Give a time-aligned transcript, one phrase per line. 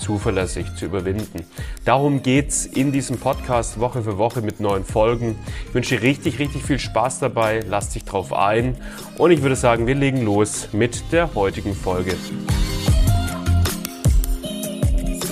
[0.00, 1.44] zuverlässig zu überwinden.
[1.84, 5.38] Darum geht's in diesem Podcast Woche für Woche mit neuen Folgen.
[5.68, 7.60] Ich wünsche dir richtig, richtig viel Spaß dabei.
[7.68, 8.76] Lass dich drauf ein.
[9.18, 12.14] Und ich würde sagen, wir legen los mit der heutigen Folge.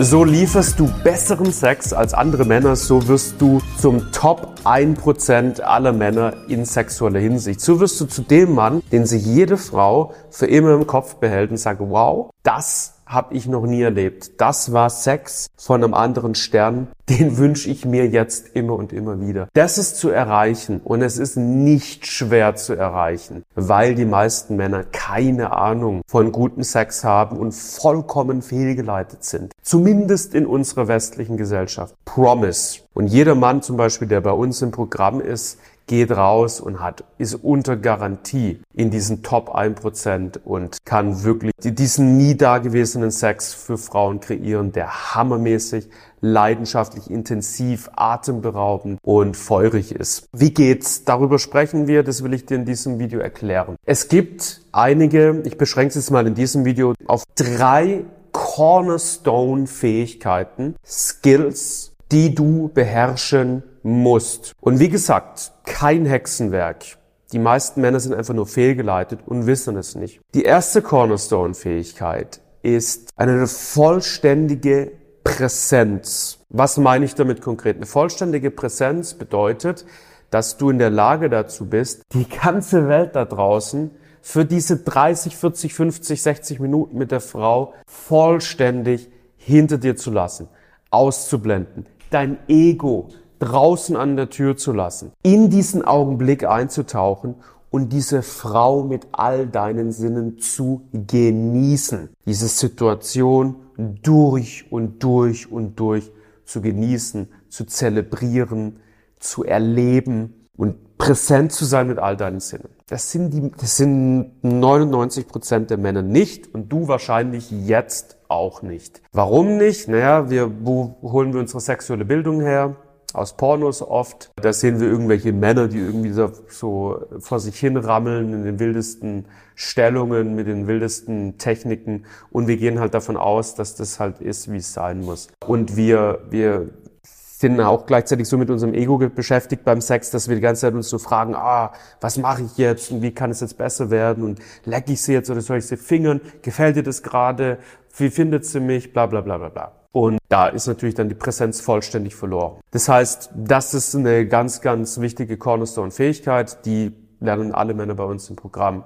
[0.01, 5.93] So lieferst du besseren Sex als andere Männer, so wirst du zum Top 1% aller
[5.93, 7.61] Männer in sexueller Hinsicht.
[7.61, 11.51] So wirst du zu dem Mann, den sich jede Frau für immer im Kopf behält
[11.51, 14.41] und sagt, wow, das habe ich noch nie erlebt.
[14.41, 16.89] Das war Sex von einem anderen Stern.
[17.09, 19.49] Den wünsche ich mir jetzt immer und immer wieder.
[19.55, 24.85] Das ist zu erreichen und es ist nicht schwer zu erreichen, weil die meisten Männer
[24.85, 29.53] keine Ahnung von guten Sex haben und vollkommen fehlgeleitet sind.
[29.63, 31.95] Zumindest in unserer westlichen Gesellschaft.
[32.05, 32.81] Promise.
[32.93, 37.03] Und jeder Mann zum Beispiel, der bei uns im Programm ist, geht raus und hat,
[37.19, 43.77] ist unter Garantie in diesen Top 1% und kann wirklich diesen nie dagewesenen Sex für
[43.77, 45.89] Frauen kreieren, der hammermäßig,
[46.21, 50.29] leidenschaftlich, intensiv, atemberaubend und feurig ist.
[50.33, 51.03] Wie geht's?
[51.05, 53.77] Darüber sprechen wir, das will ich dir in diesem Video erklären.
[53.85, 61.93] Es gibt einige, ich beschränke es jetzt mal in diesem Video auf drei Cornerstone-Fähigkeiten, Skills,
[62.13, 64.53] die du beherrschen musst.
[64.61, 66.85] Und wie gesagt, kein Hexenwerk.
[67.33, 70.21] Die meisten Männer sind einfach nur fehlgeleitet und wissen es nicht.
[70.35, 74.93] Die erste Cornerstone-Fähigkeit ist eine vollständige
[75.25, 76.39] Präsenz.
[76.49, 77.77] Was meine ich damit konkret?
[77.77, 79.85] Eine vollständige Präsenz bedeutet,
[80.31, 83.91] dass du in der Lage dazu bist, die ganze Welt da draußen
[84.23, 90.49] für diese 30, 40, 50, 60 Minuten mit der Frau vollständig hinter dir zu lassen,
[90.91, 97.37] auszublenden, dein Ego draußen an der Tür zu lassen, in diesen Augenblick einzutauchen
[97.71, 102.11] und diese Frau mit all deinen Sinnen zu genießen.
[102.27, 106.11] Diese Situation durch und durch und durch
[106.45, 108.81] zu genießen, zu zelebrieren,
[109.19, 112.69] zu erleben und präsent zu sein mit all deinen Sinnen.
[112.89, 118.63] Das sind die, das sind 99 Prozent der Männer nicht und du wahrscheinlich jetzt auch
[118.63, 119.03] nicht.
[119.13, 119.89] Warum nicht?
[119.89, 122.77] Naja, wir, wo holen wir unsere sexuelle Bildung her?
[123.19, 124.31] Aus Pornos oft.
[124.37, 128.59] Da sehen wir irgendwelche Männer, die irgendwie so, so vor sich hin rammeln in den
[128.61, 132.05] wildesten Stellungen, mit den wildesten Techniken.
[132.31, 135.29] Und wir gehen halt davon aus, dass das halt ist, wie es sein muss.
[135.45, 136.69] Und wir, wir
[137.03, 140.75] sind auch gleichzeitig so mit unserem Ego beschäftigt beim Sex, dass wir die ganze Zeit
[140.75, 144.25] uns so fragen, ah, was mache ich jetzt und wie kann es jetzt besser werden
[144.25, 146.21] und leck ich sie jetzt oder soll ich sie fingern?
[146.43, 147.59] Gefällt dir das gerade?
[147.97, 148.93] Wie findet sie mich?
[148.93, 149.78] Bla bla bla bla bla.
[149.93, 152.61] Und da ist natürlich dann die Präsenz vollständig verloren.
[152.71, 158.29] Das heißt, das ist eine ganz, ganz wichtige Cornerstone-Fähigkeit, die lernen alle Männer bei uns
[158.29, 158.85] im Programm.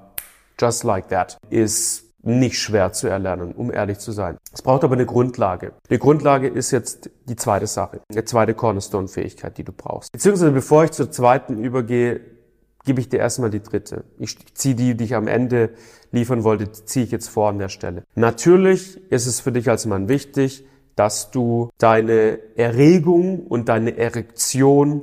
[0.61, 1.39] Just like that.
[1.51, 4.39] Ist nicht schwer zu erlernen, um ehrlich zu sein.
[4.53, 5.73] Es braucht aber eine Grundlage.
[5.91, 10.13] Die Grundlage ist jetzt die zweite Sache, die zweite Cornerstone-Fähigkeit, die du brauchst.
[10.13, 12.21] Beziehungsweise bevor ich zur zweiten übergehe,
[12.85, 14.05] gebe ich dir erstmal die dritte.
[14.19, 15.71] Ich ziehe die, die ich am Ende
[16.11, 18.05] liefern wollte, ziehe ich jetzt vor an der Stelle.
[18.15, 20.65] Natürlich ist es für dich als Mann wichtig,
[20.97, 25.03] dass du deine Erregung und deine Erektion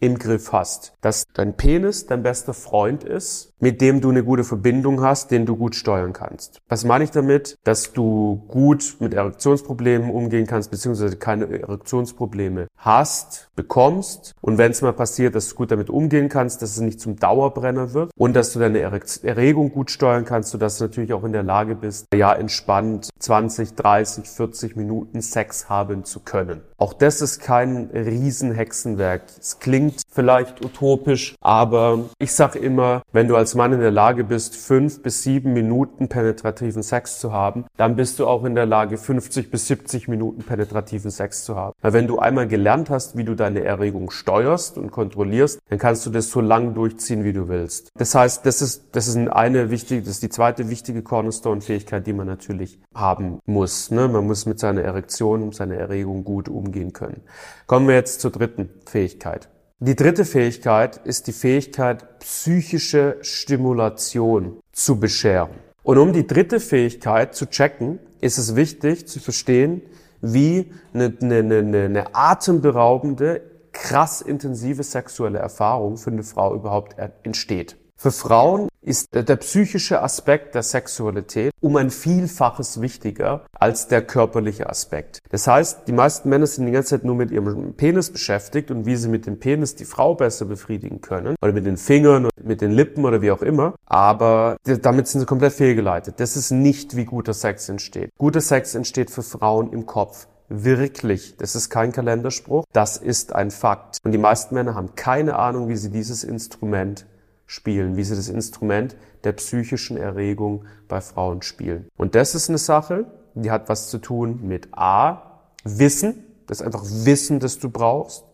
[0.00, 0.92] im Griff hast.
[1.00, 5.46] Dass dein Penis dein bester Freund ist, mit dem du eine gute Verbindung hast, den
[5.46, 6.60] du gut steuern kannst.
[6.68, 7.56] Was meine ich damit?
[7.64, 14.34] Dass du gut mit Erektionsproblemen umgehen kannst, beziehungsweise keine Erektionsprobleme hast, bekommst.
[14.42, 17.16] Und wenn es mal passiert, dass du gut damit umgehen kannst, dass es nicht zum
[17.16, 21.32] Dauerbrenner wird und dass du deine Erregung gut steuern kannst, sodass du natürlich auch in
[21.32, 26.60] der Lage bist, ja entspannt 20, 30, 40 Minuten Sex haben zu können.
[26.76, 29.22] Auch das ist kein Riesenhexenwerk.
[29.40, 34.24] Es klingt vielleicht utopisch, aber ich sage immer, wenn du als Mann in der Lage
[34.24, 38.66] bist, fünf bis sieben Minuten penetrativen Sex zu haben, dann bist du auch in der
[38.66, 41.74] Lage, 50 bis 70 Minuten penetrativen Sex zu haben.
[41.80, 46.06] Weil wenn du einmal gelernt hast, wie du deine Erregung steuerst und kontrollierst, dann kannst
[46.06, 47.90] du das so lang durchziehen, wie du willst.
[47.96, 52.12] Das heißt, das ist, das ist eine wichtige, das ist die zweite wichtige Cornerstone-Fähigkeit, die
[52.12, 53.90] man natürlich haben muss.
[53.90, 54.08] Ne?
[54.08, 57.22] Man muss mit seiner Erektion, seiner Erregung gut umgehen können.
[57.66, 59.48] Kommen wir jetzt zur dritten Fähigkeit.
[59.78, 65.50] Die dritte Fähigkeit ist die Fähigkeit, psychische Stimulation zu bescheren.
[65.82, 69.82] Und um die dritte Fähigkeit zu checken, ist es wichtig zu verstehen,
[70.22, 73.42] wie eine, eine, eine, eine atemberaubende,
[73.72, 77.76] krass intensive sexuelle Erfahrung für eine Frau überhaupt entsteht.
[77.96, 84.70] Für Frauen ist der psychische Aspekt der Sexualität um ein Vielfaches wichtiger als der körperliche
[84.70, 85.20] Aspekt.
[85.30, 88.86] Das heißt, die meisten Männer sind die ganze Zeit nur mit ihrem Penis beschäftigt und
[88.86, 92.44] wie sie mit dem Penis die Frau besser befriedigen können oder mit den Fingern oder
[92.44, 93.74] mit den Lippen oder wie auch immer.
[93.86, 96.20] Aber damit sind sie komplett fehlgeleitet.
[96.20, 98.10] Das ist nicht, wie guter Sex entsteht.
[98.18, 101.36] Guter Sex entsteht für Frauen im Kopf wirklich.
[101.38, 102.64] Das ist kein Kalenderspruch.
[102.72, 103.98] Das ist ein Fakt.
[104.04, 107.06] Und die meisten Männer haben keine Ahnung, wie sie dieses Instrument
[107.46, 111.88] spielen, wie sie das Instrument der psychischen Erregung bei Frauen spielen.
[111.96, 116.66] Und das ist eine Sache, die hat was zu tun mit A, Wissen, das ist
[116.66, 118.24] einfach Wissen, das du brauchst.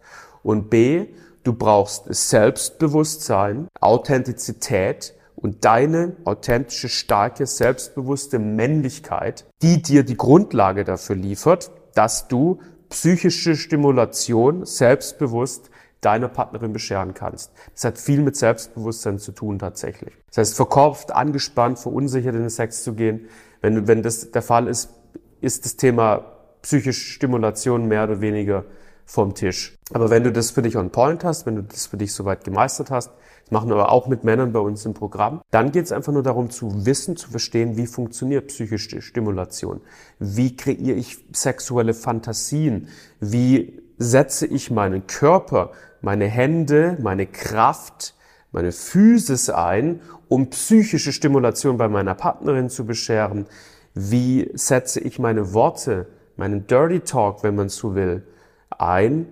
[0.42, 1.06] Und B,
[1.44, 11.16] du brauchst Selbstbewusstsein, Authentizität und deine authentische, starke, selbstbewusste Männlichkeit, die dir die Grundlage dafür
[11.16, 12.60] liefert, dass du
[12.90, 15.70] psychische Stimulation selbstbewusst
[16.02, 17.52] deiner Partnerin bescheren kannst.
[17.72, 20.12] Das hat viel mit Selbstbewusstsein zu tun tatsächlich.
[20.28, 23.28] Das heißt, verkopft, angespannt, verunsichert in den Sex zu gehen.
[23.62, 24.90] Wenn, wenn das der Fall ist,
[25.40, 26.24] ist das Thema
[26.62, 28.64] psychische Stimulation mehr oder weniger
[29.04, 29.76] vom Tisch.
[29.92, 32.44] Aber wenn du das für dich on point hast, wenn du das für dich soweit
[32.44, 33.10] gemeistert hast,
[33.42, 36.12] das machen wir aber auch mit Männern bei uns im Programm, dann geht es einfach
[36.12, 39.80] nur darum zu wissen, zu verstehen, wie funktioniert psychische Stimulation,
[40.18, 42.88] wie kreiere ich sexuelle Fantasien,
[43.20, 45.72] wie setze ich meinen Körper
[46.02, 48.14] meine Hände, meine Kraft,
[48.50, 53.46] meine Physis ein, um psychische Stimulation bei meiner Partnerin zu bescheren?
[53.94, 58.26] Wie setze ich meine Worte, meinen Dirty Talk, wenn man so will,
[58.70, 59.26] ein?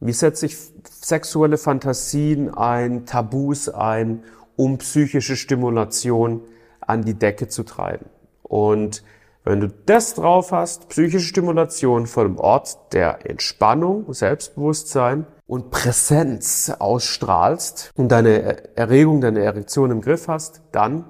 [0.00, 0.56] Wie setze ich
[0.88, 4.24] sexuelle Fantasien ein, Tabus ein,
[4.56, 6.42] um psychische Stimulation
[6.80, 8.06] an die Decke zu treiben?
[8.42, 9.02] Und
[9.44, 16.72] wenn du das drauf hast, psychische Stimulation von einem Ort der Entspannung, Selbstbewusstsein und Präsenz
[16.78, 21.04] ausstrahlst und deine Erregung, deine Erektion im Griff hast, dann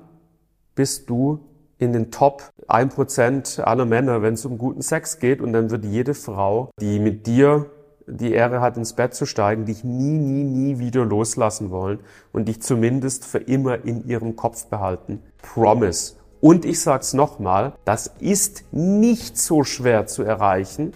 [0.74, 1.48] bist du
[1.78, 5.40] in den Top 1% aller Männer, wenn es um guten Sex geht.
[5.40, 7.70] Und dann wird jede Frau, die mit dir
[8.06, 12.00] die Ehre hat, ins Bett zu steigen, dich nie, nie, nie wieder loslassen wollen
[12.32, 15.22] und dich zumindest für immer in ihrem Kopf behalten.
[15.40, 16.14] Promise.
[16.44, 20.92] Und ich sag's nochmal, das ist nicht so schwer zu erreichen.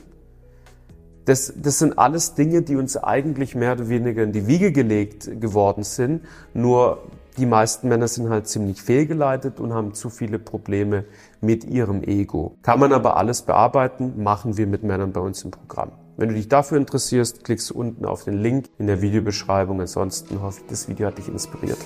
[1.24, 5.40] Das, das sind alles Dinge, die uns eigentlich mehr oder weniger in die Wiege gelegt
[5.40, 6.26] geworden sind.
[6.52, 6.98] Nur
[7.38, 11.06] die meisten Männer sind halt ziemlich fehlgeleitet und haben zu viele Probleme
[11.40, 12.58] mit ihrem Ego.
[12.60, 15.92] Kann man aber alles bearbeiten, machen wir mit Männern bei uns im Programm.
[16.18, 19.80] Wenn du dich dafür interessierst, klickst du unten auf den Link in der Videobeschreibung.
[19.80, 21.78] Ansonsten hoffe ich, das Video hat dich inspiriert.